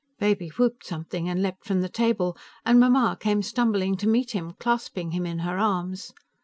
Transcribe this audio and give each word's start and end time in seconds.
Baby 0.17 0.49
whooped 0.49 0.83
something 0.83 1.29
and 1.29 1.43
leaped 1.43 1.63
from 1.63 1.81
the 1.81 1.87
table, 1.87 2.35
and 2.65 2.79
Mamma 2.79 3.15
came 3.19 3.43
stumbling 3.43 3.95
to 3.97 4.07
meet 4.07 4.31
him, 4.31 4.53
clasping 4.53 5.11
him 5.11 5.27
in 5.27 5.37
her 5.45 5.59
arms. 5.59 6.11